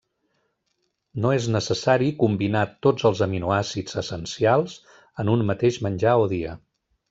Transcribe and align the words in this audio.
No 1.25 1.33
és 1.39 1.45
necessari 1.55 2.07
combinar 2.23 2.65
tots 2.87 3.07
els 3.11 3.23
aminoàcids 3.27 4.01
essencials 4.05 4.81
en 5.25 5.33
un 5.39 5.49
mateix 5.55 5.83
menjar 5.89 6.19
o 6.27 6.29
dia. 6.37 6.61